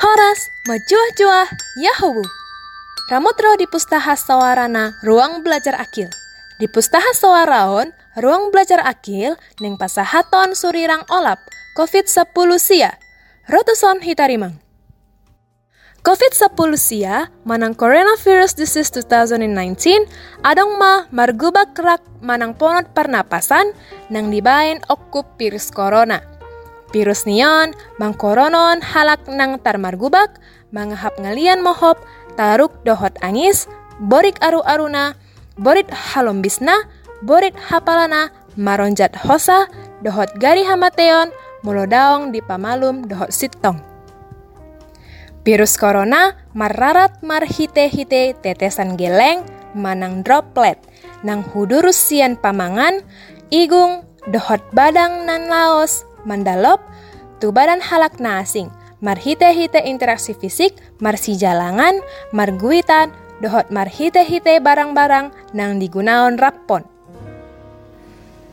[0.00, 2.24] Horas, majuah-juah, Yahoo!
[3.12, 6.08] Ramutro di Pustaha Sawarana, Ruang Belajar Akil.
[6.56, 11.44] Di Pustaha Sawaraon, Ruang Belajar Akil, Ning Pasahaton Surirang Olap,
[11.76, 12.24] COVID-10
[12.56, 12.96] Sia,
[13.52, 14.56] Rotuson Hitarimang.
[16.02, 20.10] COVID-10 sia manang coronavirus disease 2019
[20.42, 23.70] adong ma margubak rak manang ponot pernapasan
[24.10, 26.31] nang dibain okup virus corona.
[26.92, 30.36] Virus nion mang koronon halak nang tar margubak
[30.76, 31.96] mangahap ngalian mohop
[32.36, 33.64] taruk dohot angis
[33.96, 35.16] borik aru-aruna
[35.56, 36.84] borit halombisna
[37.24, 38.28] borit hapalana
[38.60, 39.68] maronjat hosa
[40.04, 41.32] dohot gari hamateon
[41.64, 43.80] mulodaong di pamalum dohot sitong.
[45.42, 49.42] Virus corona mararat marhite-hite tetesan geleng
[49.74, 50.78] manang droplet
[51.26, 53.02] nang hudurus sian pamangan
[53.50, 56.82] igung dohot badang nan laos mandalop
[57.42, 58.70] tu badan halak na asing
[59.02, 61.98] marhite-hite interaksi fisik marsi jalangan
[62.30, 63.10] marguitan
[63.42, 66.86] dohot marhite-hite barang-barang nang digunaon rapon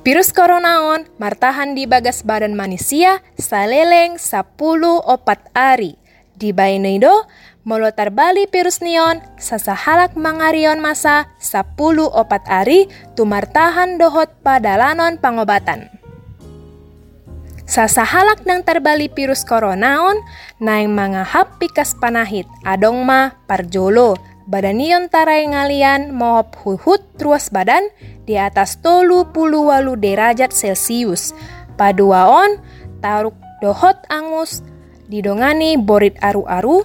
[0.00, 4.56] Virus coronaon martahan di bagas badan manusia saleleng 10
[5.04, 6.00] opat ari
[6.40, 7.28] di Baineido,
[7.68, 15.99] molotar bali virus nion, sasahalak mangarion masa 10 opat ari tumartahan dohot padalanon pangobatan.
[17.70, 20.18] Sasahalak nang terbali virus coronaon,
[20.58, 21.22] naing mga
[21.62, 24.18] pikas panahit, adong ma parjolo,
[24.50, 27.86] badanion taray ngalian mohop huhut ruas badan
[28.26, 31.30] di atas tolu puluh walu derajat Celcius.
[31.78, 32.58] Paduaon,
[32.98, 34.66] taruk dohot angus,
[35.06, 36.82] didongani borit aru-aru,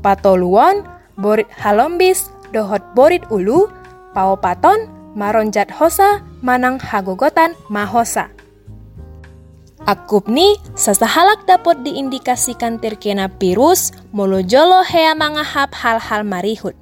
[0.00, 0.88] patoluan,
[1.20, 3.68] borit halombis, dohot borit ulu,
[4.16, 8.32] pao paton, maronjat hosa, manang hagogotan mahosa.
[9.84, 16.72] Akup ni sasahalak dapat diindikasikan terkena virus molojolo hea mangahap hal-hal marihut.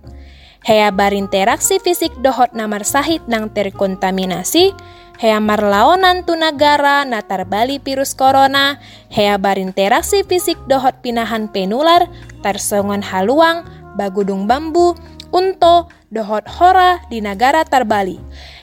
[0.62, 4.70] Hea berinteraksi fisik dohot namar sahit nang terkontaminasi,
[5.18, 8.78] hea marlaonan tu negara natar bali virus corona,
[9.10, 12.06] hea berinteraksi fisik dohot pinahan penular,
[12.46, 13.66] tersongon haluang,
[13.98, 14.94] bagudung bambu,
[15.34, 18.22] unto, dohot hora di negara tarbali.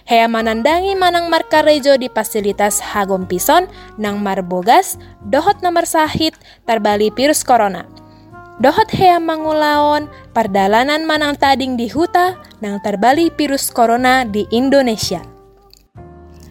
[0.09, 3.69] Hea manandangi manang markarejo di fasilitas hagom pison
[4.01, 4.97] nang marbogas
[5.29, 6.33] dohot nomor sahit
[6.65, 7.85] tarbali virus corona.
[8.57, 15.21] Dohot hea mangulaon pardalanan manang tading di huta nang terbali virus corona di Indonesia.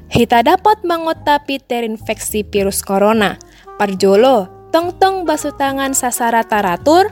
[0.06, 3.42] Hita dapat mengotapi terinfeksi virus corona.
[3.74, 7.10] Parjolo, tong-tong basuh tangan sasara taratur,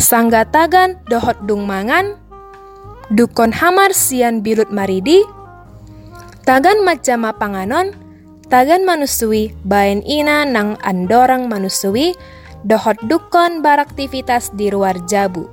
[0.00, 2.16] sanggatagan dohot dung mangan,
[3.12, 5.22] dukon hamar sian bilut maridi,
[6.42, 7.94] tagan macama panganon,
[8.50, 12.16] tagan manusui bayan ina nang andorang manusui,
[12.66, 15.46] dohot dukon baraktivitas di luar jabu.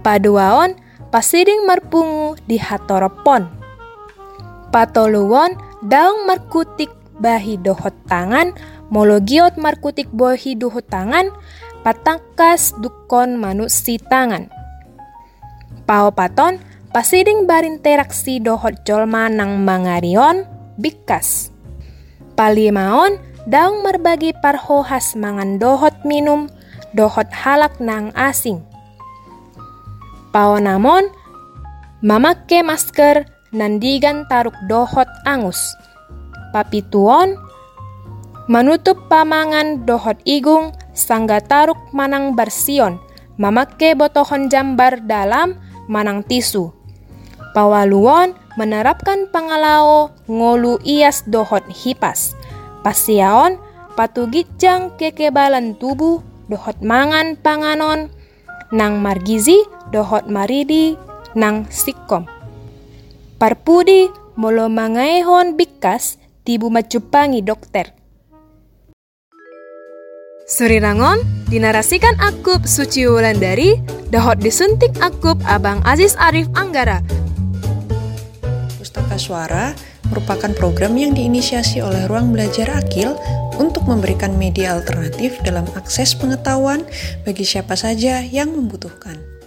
[0.00, 0.74] Paduaon,
[1.10, 3.50] pasiding marpungu di hatoropon
[4.70, 8.54] patoluwon daung markutik bahi dohot tangan
[8.88, 11.34] mologiot markutik bahi dohot tangan
[11.82, 14.46] patangkas dukon manusi tangan
[15.90, 16.62] paopaton
[16.94, 20.46] pasiding barinteraksi dohot jolma nang mangarion
[20.78, 21.50] bikas.
[22.38, 23.18] Palimaon
[23.50, 26.46] daung merbagi parhohas mangan dohot minum
[26.94, 28.62] dohot halak nang asing.
[30.30, 31.10] Paonamon
[32.06, 35.58] mamakke masker nandigan taruk dohot angus.
[36.54, 37.34] Papituon,
[38.46, 43.02] manutup pamangan dohot igung, sangga taruk manang barsion,
[43.42, 45.58] mamakke botohon jambar dalam
[45.90, 46.70] manang tisu.
[47.50, 52.38] Pawaluon, menerapkan pangalao ngolu ias dohot hipas.
[52.86, 53.58] Pasiaon,
[53.98, 58.06] patugitjang kekebalan tubuh dohot mangan panganon,
[58.70, 60.94] nang margizi dohot maridi
[61.34, 62.30] nang sikom.
[63.42, 64.06] Parpudi
[64.38, 67.99] molo mangaehon bikas tibu macupangi dokter.
[70.50, 73.78] Surirangon dinarasikan akup Suci Wulandari,
[74.10, 76.98] dahot disuntik akup Abang Aziz Arif Anggara.
[78.74, 79.70] Pustaka Suara
[80.10, 83.14] merupakan program yang diinisiasi oleh Ruang Belajar Akil
[83.62, 86.82] untuk memberikan media alternatif dalam akses pengetahuan
[87.22, 89.39] bagi siapa saja yang membutuhkan.